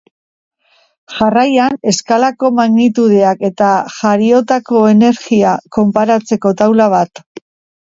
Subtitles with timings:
[1.17, 3.69] Jarraian, eskalako magnitudeak eta
[3.99, 7.25] jariotako energia konparatzeko taula bat.